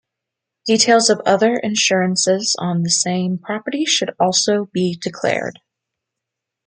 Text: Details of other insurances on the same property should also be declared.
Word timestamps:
Details 0.65 1.11
of 1.11 1.21
other 1.27 1.57
insurances 1.57 2.55
on 2.57 2.81
the 2.81 2.89
same 2.89 3.37
property 3.37 3.85
should 3.85 4.15
also 4.19 4.65
be 4.73 4.95
declared. 4.95 5.59